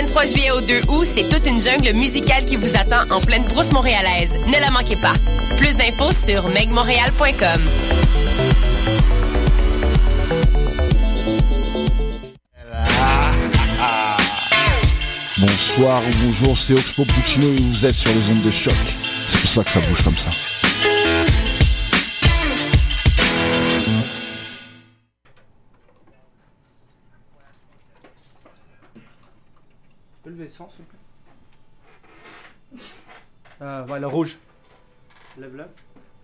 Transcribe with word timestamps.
23 0.00 0.24
juillet 0.24 0.50
au 0.50 0.62
2 0.62 0.80
août, 0.88 1.06
c'est 1.14 1.28
toute 1.28 1.46
une 1.46 1.60
jungle 1.60 1.92
musicale 1.92 2.46
qui 2.46 2.56
vous 2.56 2.74
attend 2.74 3.02
en 3.14 3.20
pleine 3.20 3.44
brousse 3.44 3.70
montréalaise. 3.70 4.30
Ne 4.46 4.58
la 4.58 4.70
manquez 4.70 4.96
pas. 4.96 5.12
Plus 5.58 5.74
d'infos 5.74 6.12
sur 6.24 6.48
megmontréal.com. 6.48 7.60
Bonsoir 15.36 16.02
ou 16.02 16.24
bonjour, 16.24 16.56
c'est 16.56 16.72
Oxpo 16.72 17.04
Puccino 17.04 17.48
et 17.48 17.60
vous 17.60 17.84
êtes 17.84 17.96
sur 17.96 18.10
les 18.10 18.26
ondes 18.30 18.42
de 18.42 18.50
choc. 18.50 18.72
C'est 19.26 19.38
pour 19.38 19.50
ça 19.50 19.64
que 19.64 19.70
ça 19.70 19.80
bouge 19.80 20.02
comme 20.02 20.16
ça. 20.16 20.30
Son, 30.50 30.68
s'il 30.68 30.84
te 30.84 30.90
plaît? 30.90 32.82
Euh, 33.62 33.86
ouais, 33.88 34.00
le 34.00 34.06
rouge. 34.08 34.38
Lève-le. 35.38 35.66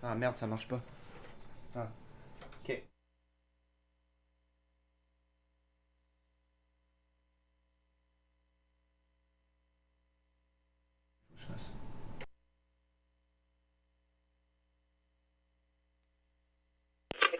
Ah 0.03 0.15
merde, 0.15 0.35
ça 0.35 0.45
marche 0.47 0.67
pas. 0.67 0.81
Ah. 1.75 1.87
Ok. 2.61 2.83
Je 11.35 11.45
fasse. 11.45 11.71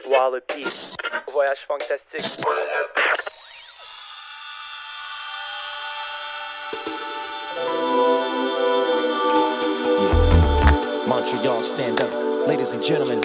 Wallopy. 0.07 0.65
Voyage 1.31 1.59
fantastique. 1.67 2.45
Montreal, 11.17 11.63
stand 11.63 11.99
up. 11.99 12.13
Ladies 12.47 12.73
and 12.73 12.83
gentlemen, 12.83 13.19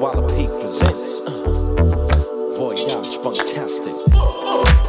Walla 0.00 0.26
Peak 0.36 0.50
presents 0.58 1.20
uh, 1.20 2.56
Voyage 2.58 3.18
Fantastic. 3.18 4.85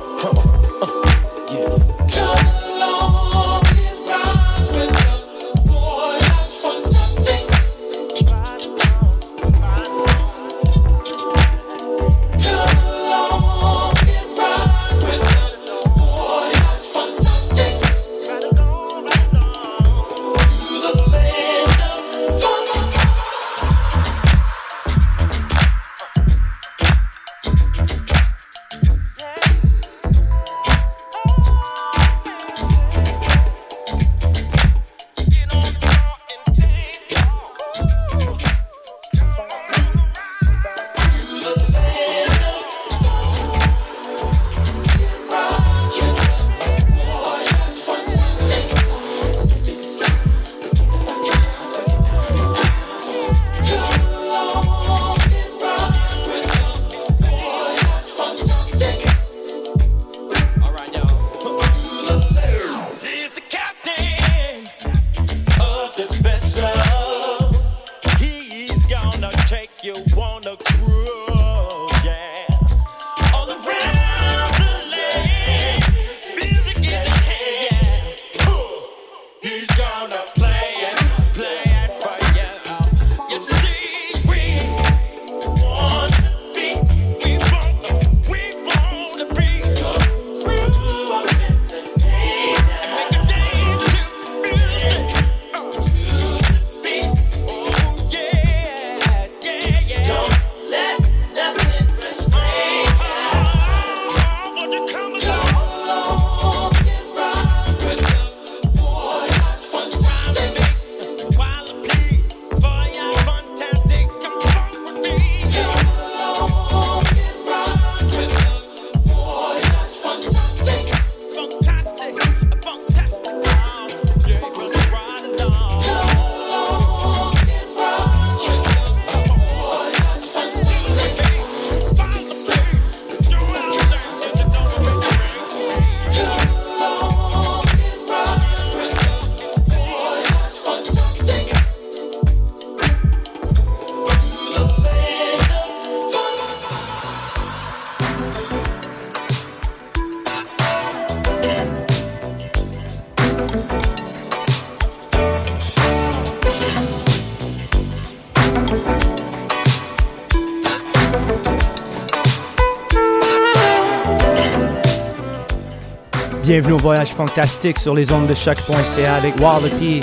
Bienvenue 166.47 166.75
au 166.75 166.77
voyage 166.77 167.09
fantastique 167.09 167.77
sur 167.77 167.93
les 167.93 168.09
ondes 168.13 168.25
de 168.25 168.33
choc.ca 168.33 169.15
avec 169.15 169.37
Wallopy. 169.37 169.99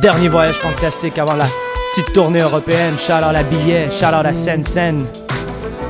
Dernier 0.00 0.28
voyage 0.28 0.54
fantastique 0.54 1.18
avant 1.18 1.34
la 1.34 1.44
petite 1.90 2.14
tournée 2.14 2.38
européenne. 2.40 2.96
Shout 2.96 3.12
out 3.12 3.36
à 3.36 3.42
Billet, 3.42 3.90
shout 3.90 4.06
out 4.06 4.24
à 4.24 4.32
Sen 4.32 4.64
Sen. 4.64 5.04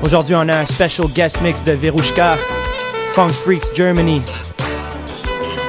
Aujourd'hui, 0.03 0.35
on 0.35 0.49
a 0.49 0.57
un 0.57 0.67
special 0.67 1.07
guest 1.07 1.41
mix 1.41 1.63
de 1.63 1.71
Verushka, 1.71 2.37
Funk 3.13 3.29
Freaks 3.29 3.77
Germany. 3.77 4.23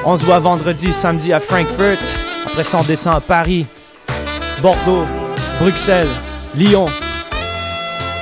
On 0.04 0.16
se 0.16 0.24
voit 0.24 0.40
vendredi, 0.40 0.92
samedi 0.92 1.32
à 1.32 1.38
Frankfurt. 1.38 2.02
Après 2.46 2.64
ça, 2.64 2.78
on 2.80 2.82
descend 2.82 3.14
à 3.14 3.20
Paris, 3.20 3.66
Bordeaux, 4.60 5.04
Bruxelles, 5.60 6.10
Lyon. 6.56 6.88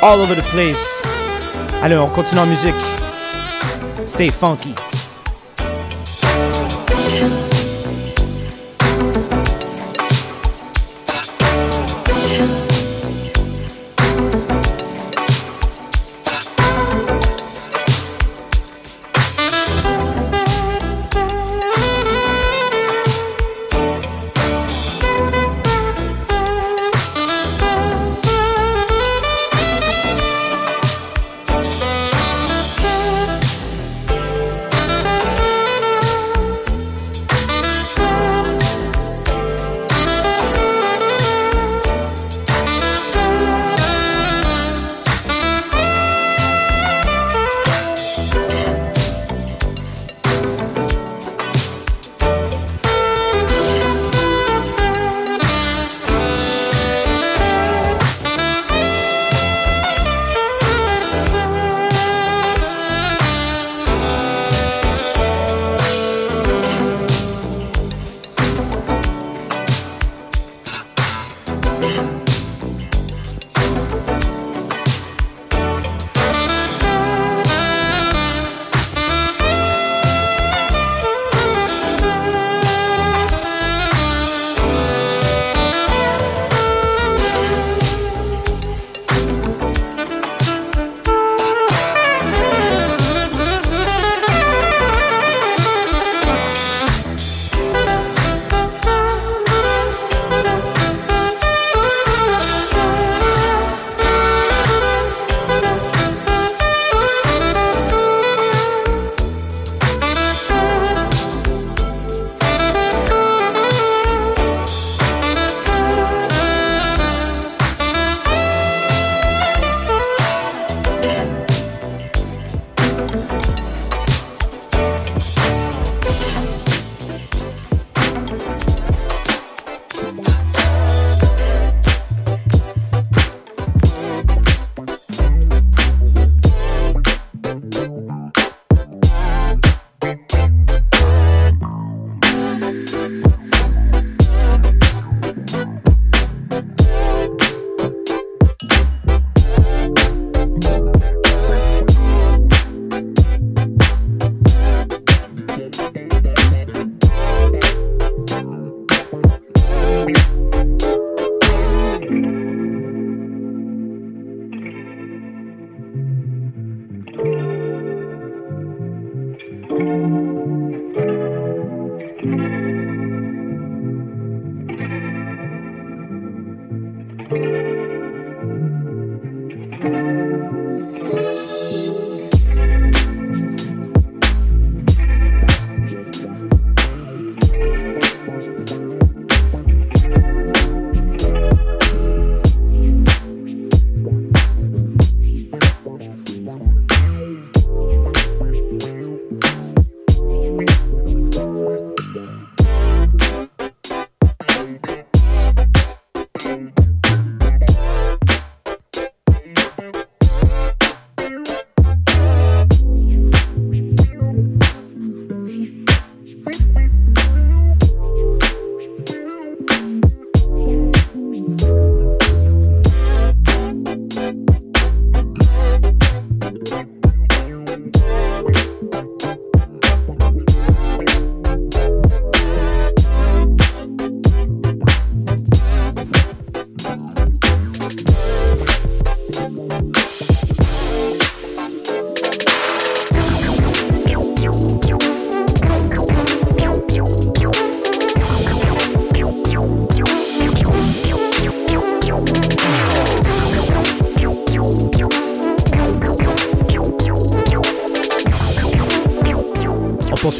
All 0.02 0.20
over 0.20 0.36
the 0.36 0.44
place. 0.50 1.02
Allez, 1.82 1.96
on 1.96 2.10
continue 2.10 2.42
en 2.42 2.46
musique. 2.46 2.74
Stay 4.06 4.28
funky. 4.28 4.74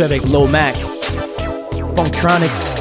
Avec 0.01 0.29
Low 0.29 0.47
Mac. 0.47 0.75
Funktronics. 1.97 2.78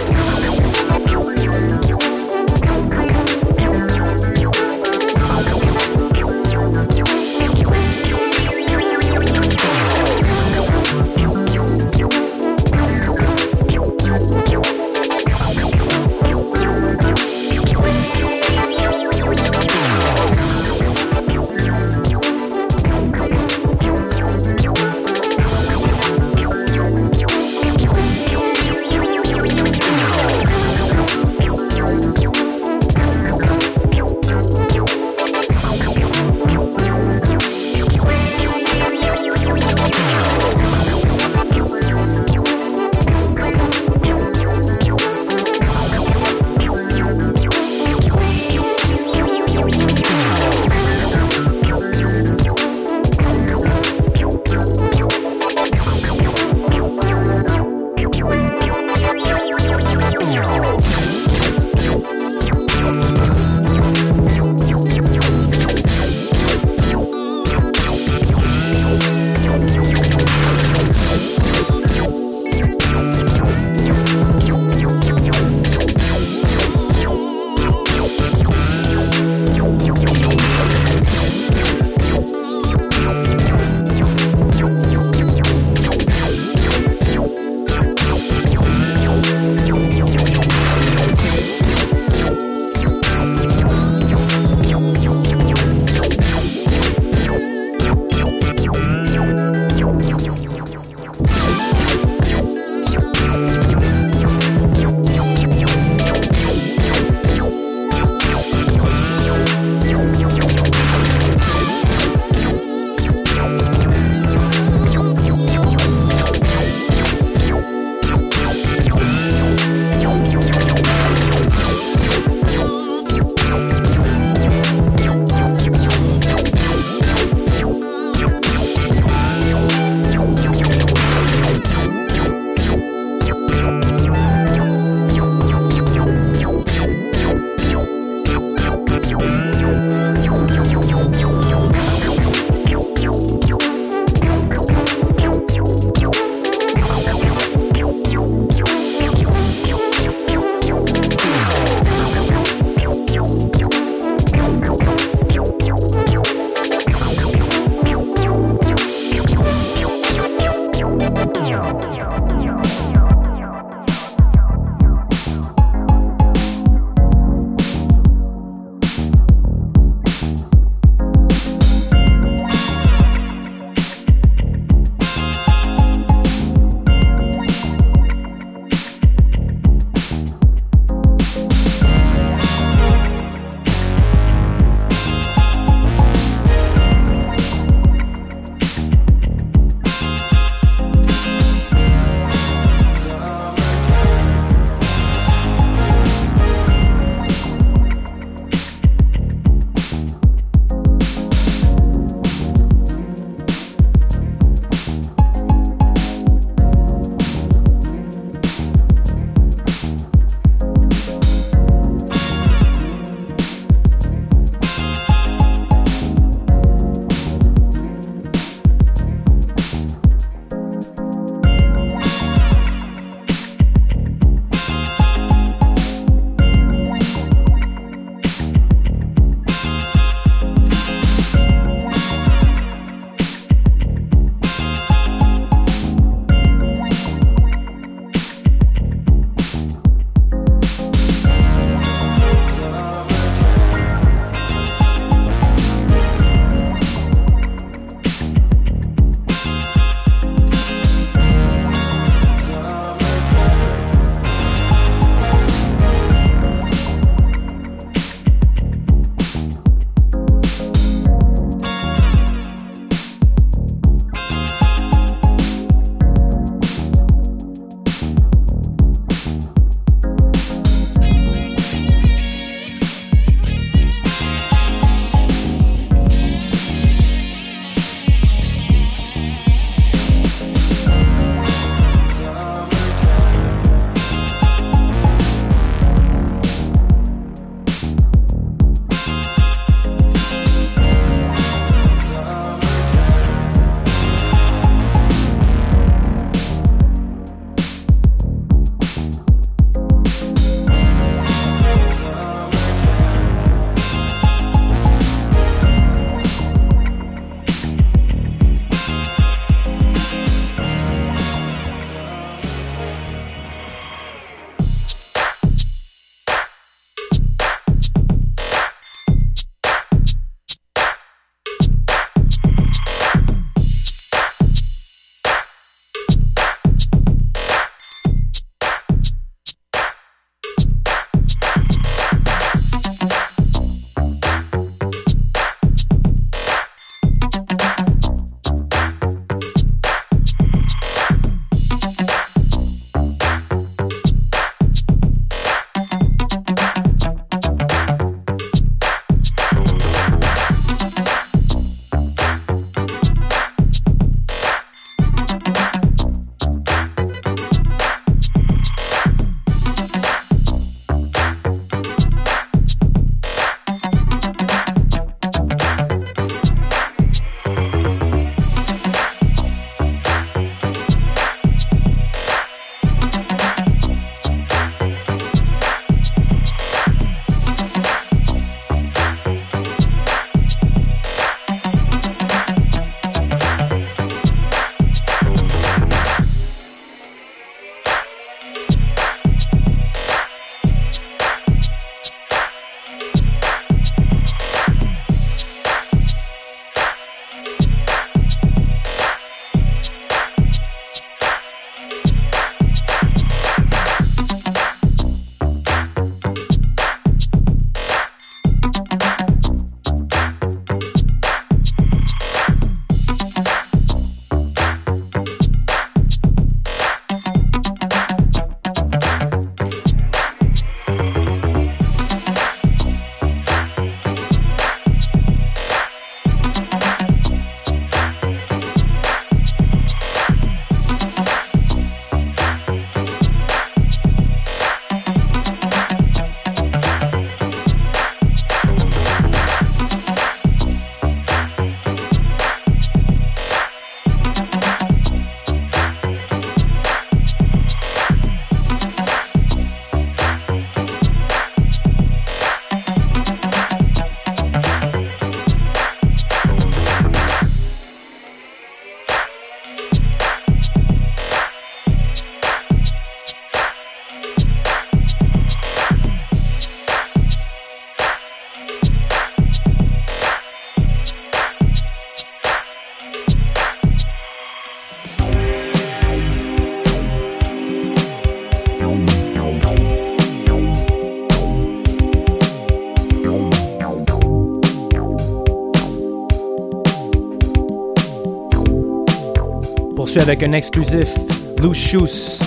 Poursuit 490.07 490.21
avec 490.21 490.41
un 490.41 490.53
exclusif 490.53 491.13
Loose 491.61 491.75
Shoes, 491.75 492.39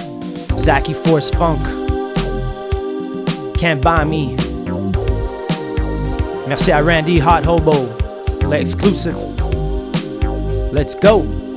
Zaki 0.56 0.94
Force 0.94 1.30
Funk. 1.30 1.58
Can't 3.58 3.82
Buy 3.82 4.06
Me. 4.06 4.36
Merci 6.49 6.73
à 6.73 6.80
Randy 6.80 7.20
Hot 7.20 7.46
Hobo, 7.46 7.86
l'exclusive. 8.49 9.14
Let's 10.73 10.96
go! 11.02 11.50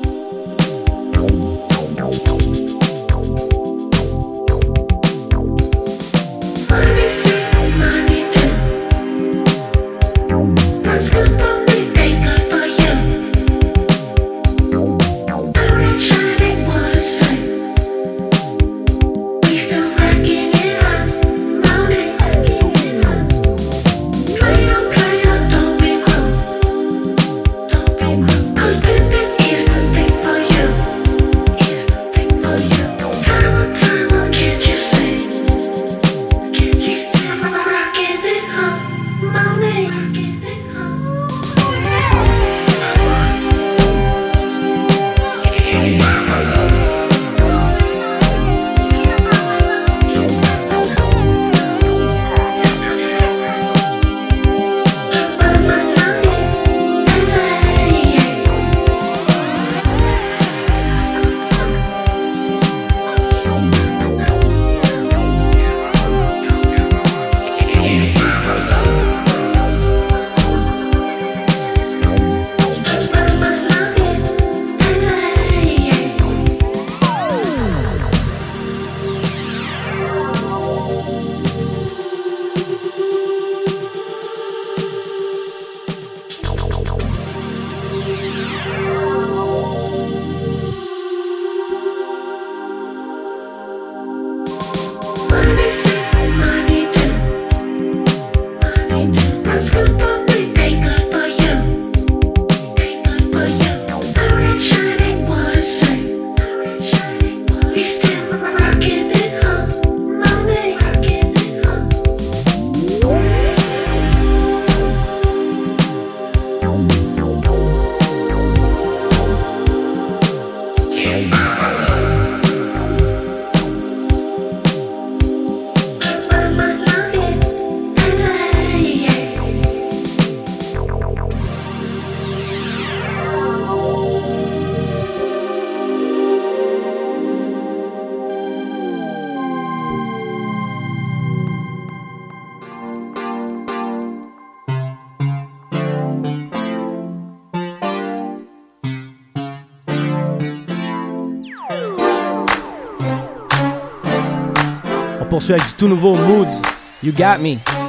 Poursuit 155.43 155.53
avec 155.55 155.67
du 155.67 155.73
tout 155.73 155.87
nouveau 155.87 156.15
Moods. 156.15 156.61
You 157.03 157.11
got 157.11 157.39
me. 157.39 157.82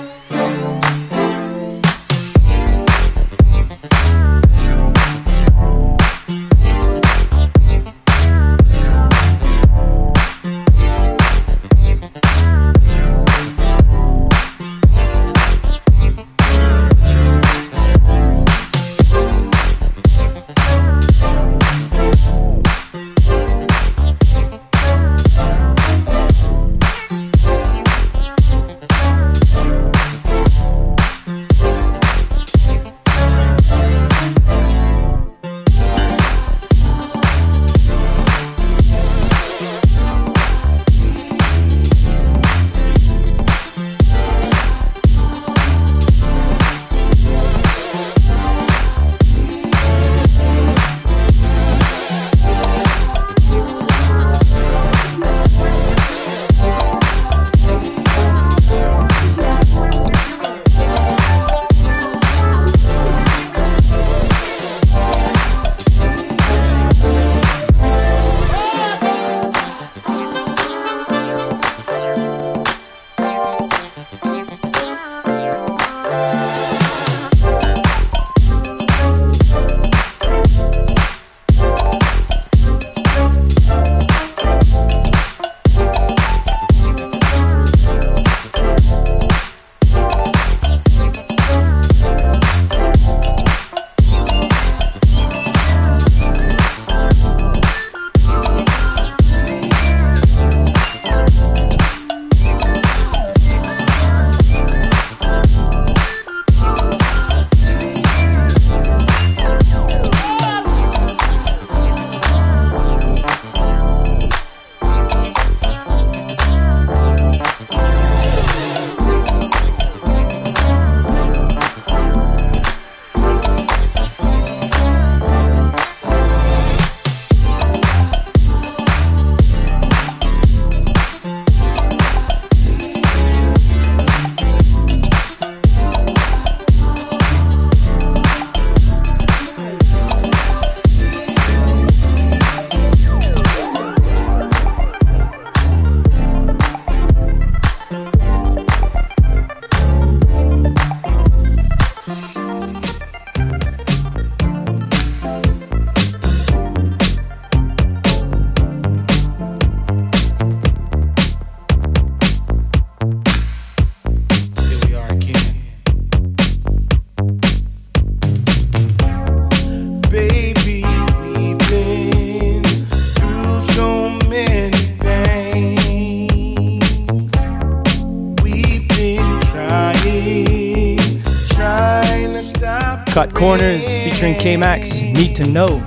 Cut 183.14 183.32
Corners 183.32 183.84
featuring 184.02 184.34
K-Max, 184.34 185.00
Need 185.00 185.36
to 185.36 185.44
Know. 185.44 185.80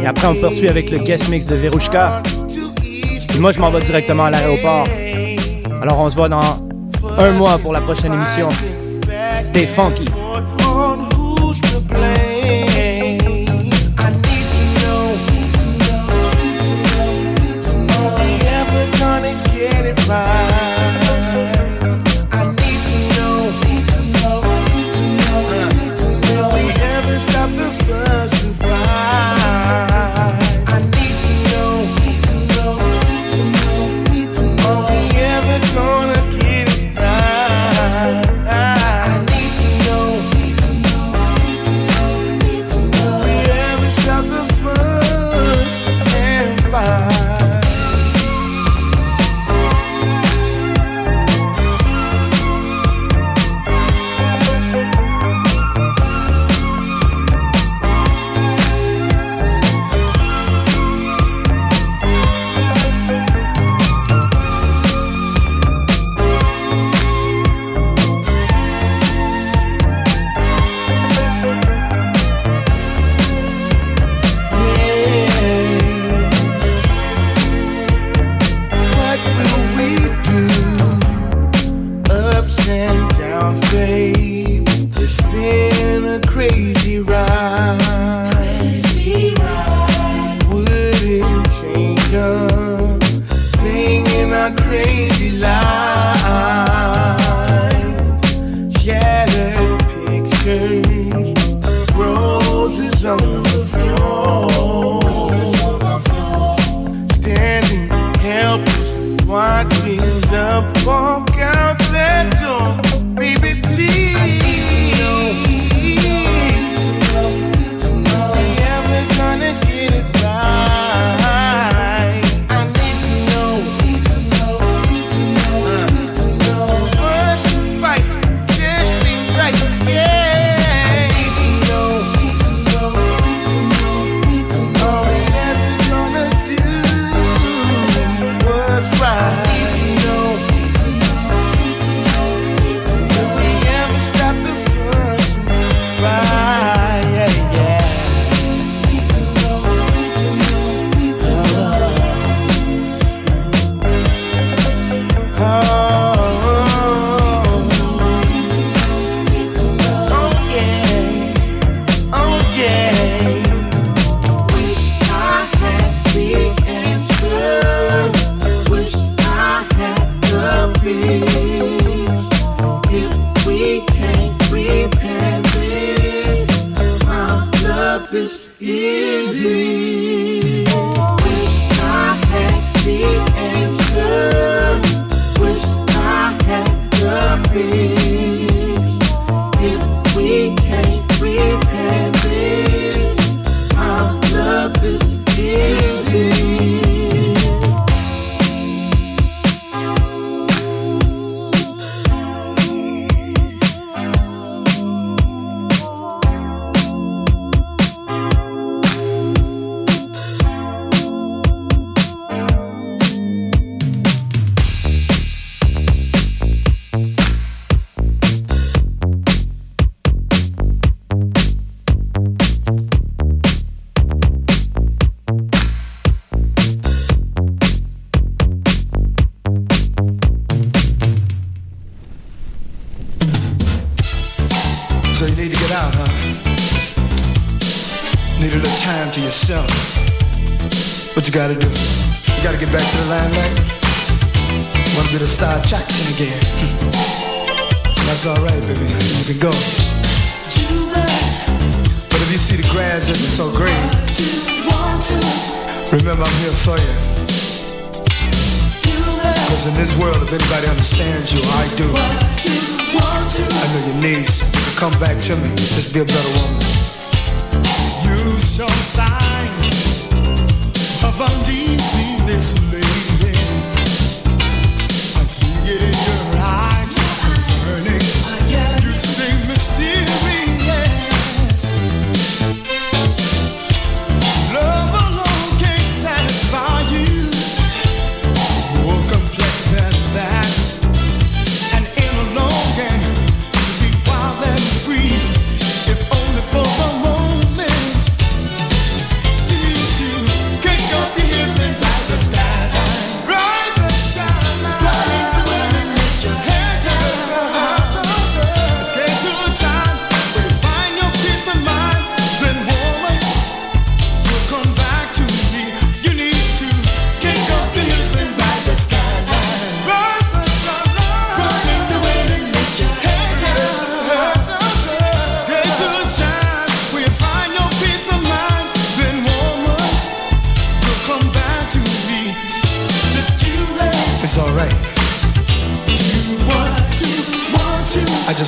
Et 0.00 0.06
après, 0.06 0.28
on 0.28 0.36
poursuit 0.36 0.68
avec 0.68 0.92
le 0.92 0.98
guest 0.98 1.28
mix 1.28 1.44
de 1.48 1.56
Verushka. 1.56 2.22
Et 3.34 3.38
moi, 3.40 3.50
je 3.50 3.58
m'en 3.58 3.72
vais 3.72 3.80
directement 3.80 4.26
à 4.26 4.30
l'aéroport. 4.30 4.86
Alors, 5.82 5.98
on 5.98 6.08
se 6.08 6.14
voit 6.14 6.28
dans 6.28 6.64
un 7.18 7.32
mois 7.32 7.58
pour 7.58 7.72
la 7.72 7.80
prochaine 7.80 8.12
émission. 8.12 8.48
Stay 9.42 9.66
funky. 9.66 10.04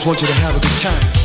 just 0.04 0.06
want 0.06 0.20
you 0.20 0.26
to 0.26 0.42
have 0.42 0.54
a 0.54 0.60
good 0.60 0.78
time. 0.80 1.23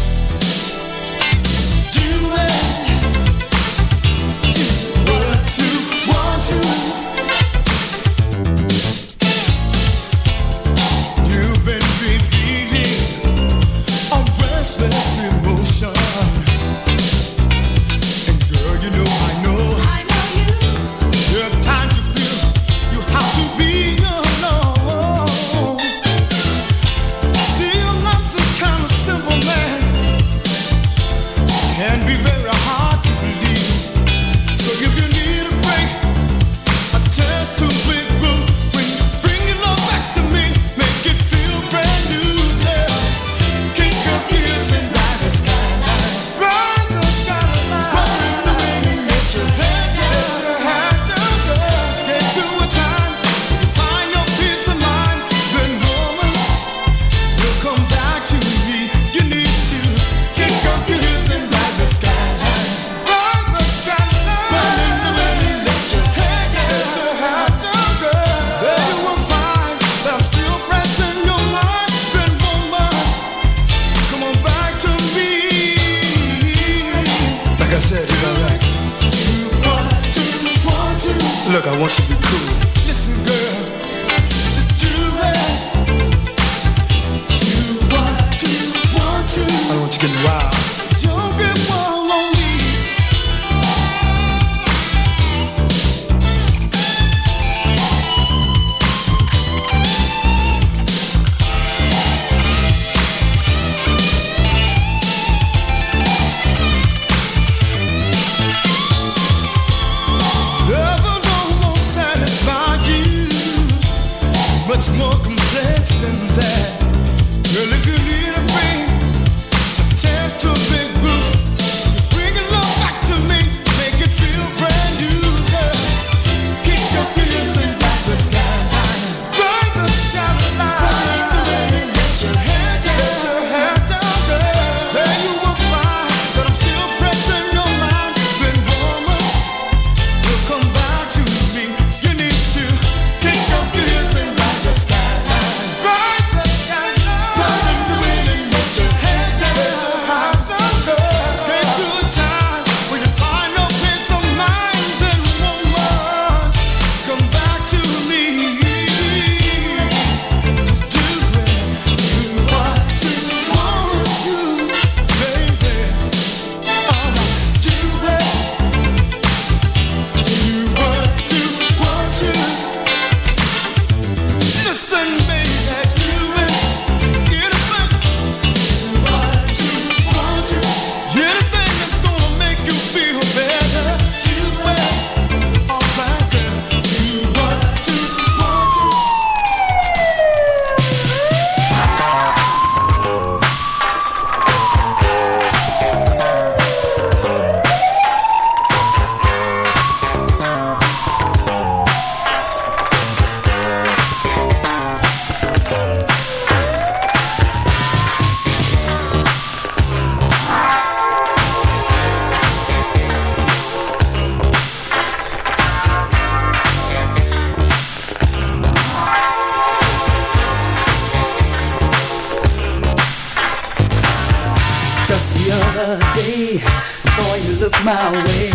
my 227.89 228.12
way 228.12 228.52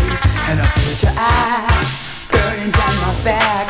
And 0.49 0.61
I 0.63 0.67
felt 0.79 1.03
your 1.03 1.17
eyes 1.19 1.89
burning 2.31 2.71
down 2.71 2.95
my 3.03 3.15
back. 3.27 3.67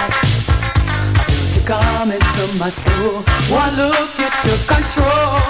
I 1.16 1.24
felt 1.24 1.57
you 1.57 1.62
coming 1.64 2.20
to 2.20 2.44
my 2.59 2.68
soul. 2.68 3.24
One 3.48 3.72
look, 3.81 4.11
you 4.20 4.29
took 4.44 4.61
control. 4.68 5.40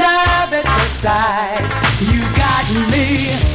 Love 0.00 0.52
at 0.56 0.64
first 0.64 1.00
sight, 1.04 1.68
you 2.08 2.20
got 2.40 2.64
me. 2.92 3.49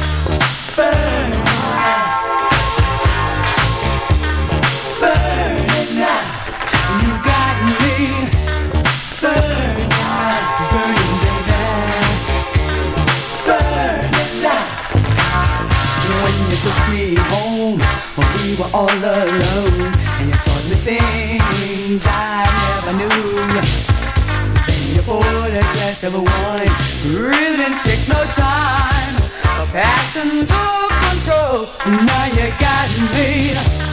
all 19.04 19.28
alone. 19.28 19.92
And 20.18 20.28
you 20.28 20.36
taught 20.40 20.64
me 20.68 20.76
things 20.86 22.06
I 22.06 22.44
never 22.62 22.92
knew. 22.98 23.08
Then 24.66 24.94
you 24.94 25.02
poured 25.02 25.52
a 25.52 25.64
glass 25.74 26.02
of 26.04 26.14
wine 26.14 26.74
Really 27.04 27.56
didn't 27.56 27.82
take 27.84 28.08
no 28.08 28.20
time. 28.32 29.14
A 29.62 29.66
passion 29.72 30.46
took 30.46 30.90
control. 31.08 31.66
Now 31.86 32.26
you 32.26 32.48
got 32.58 32.88
me. 33.14 33.85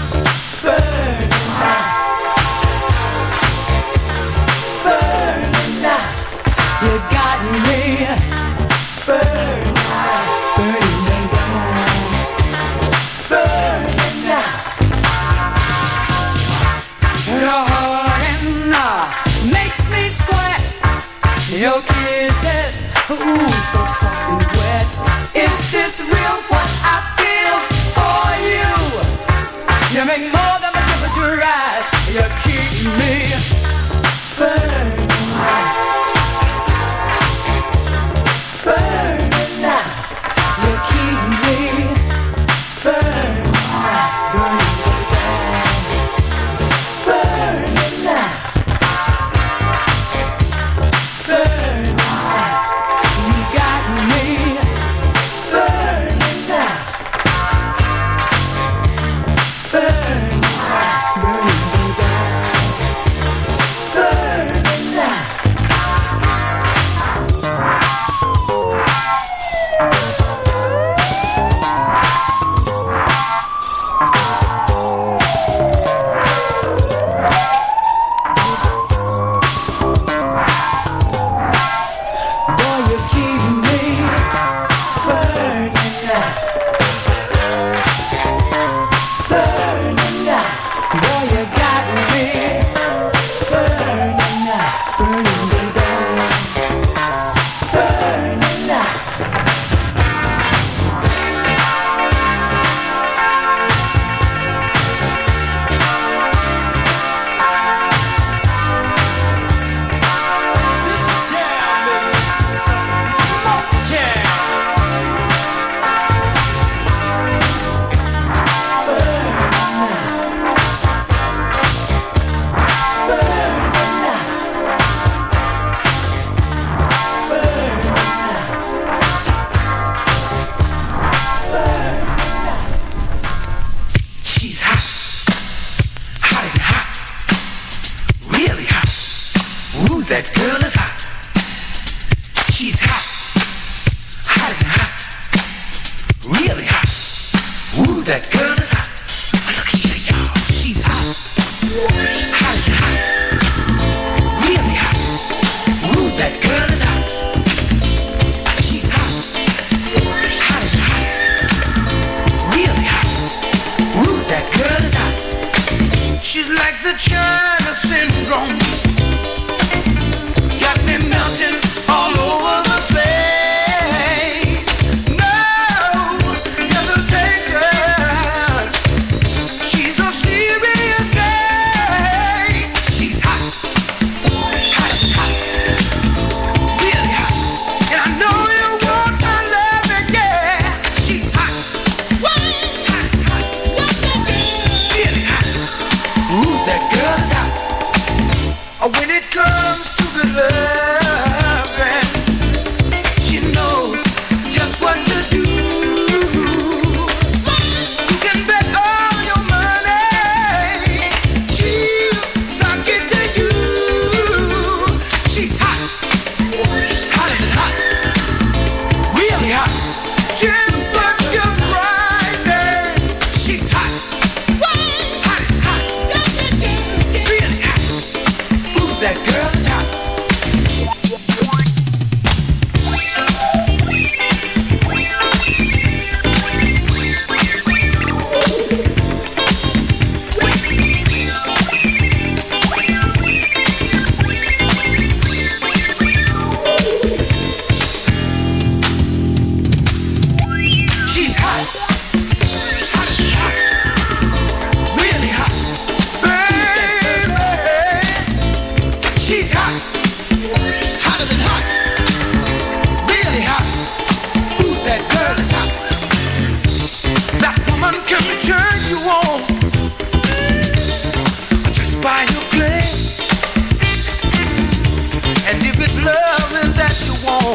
something 24.04 24.48
wet. 24.58 25.33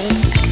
home. 0.01 0.48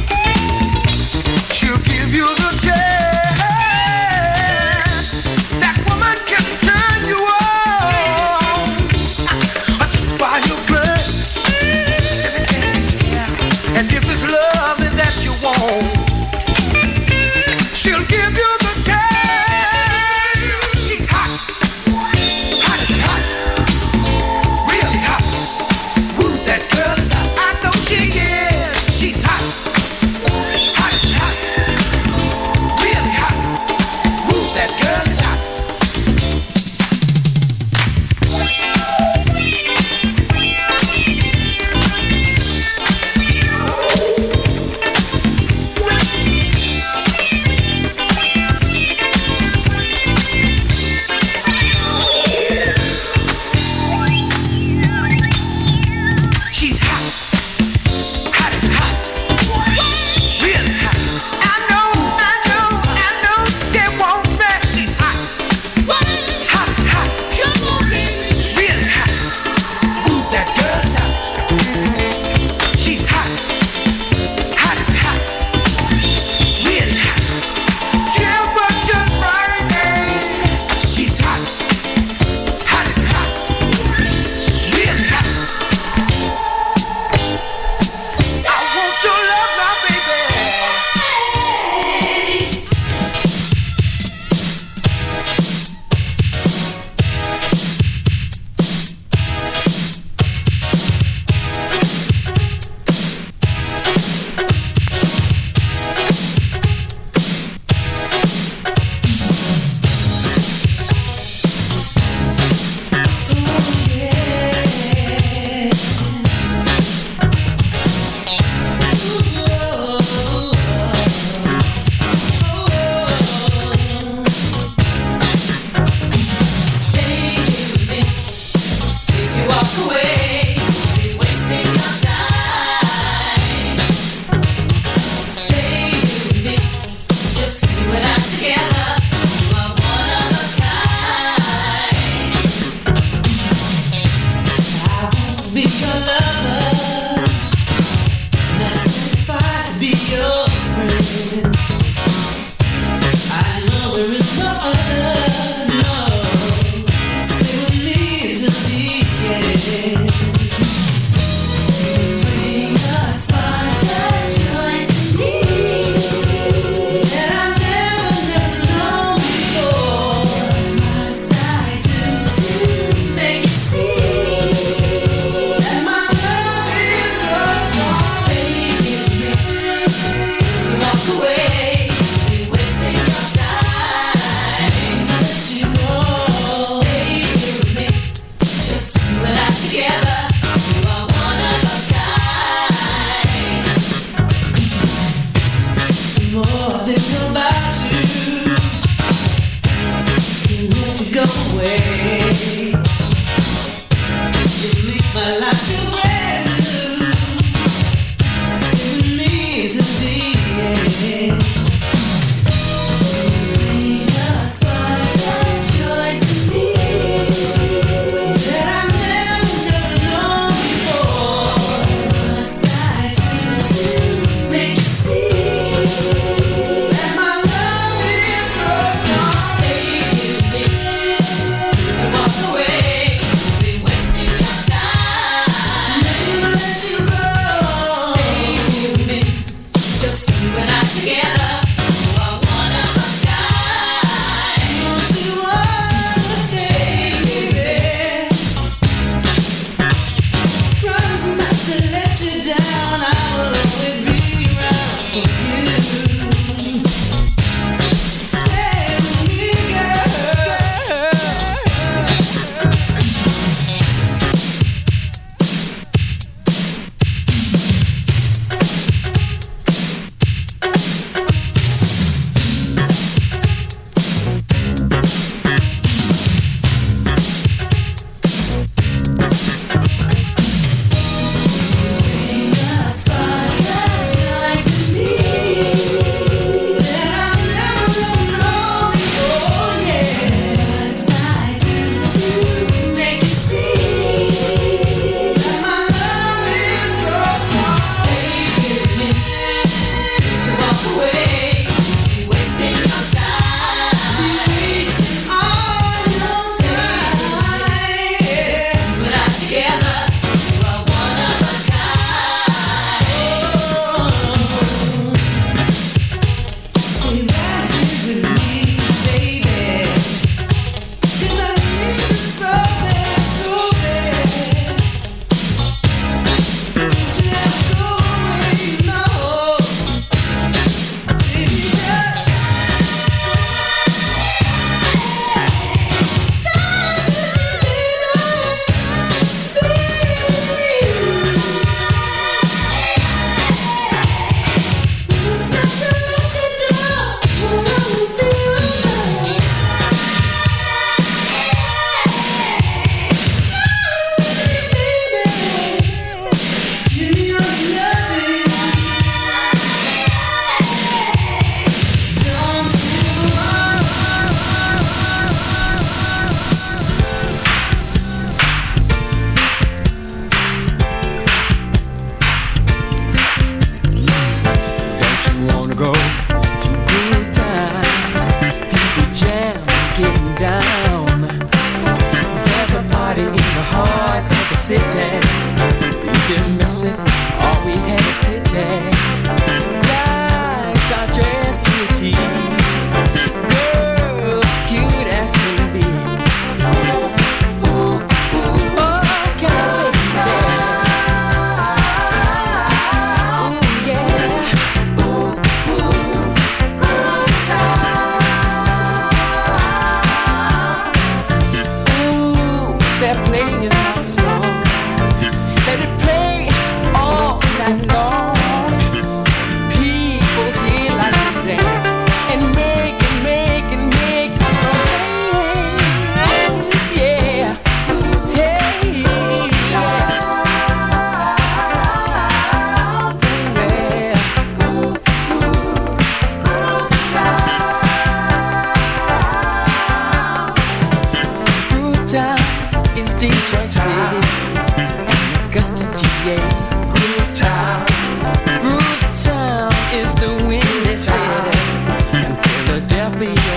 happy 453.09 453.56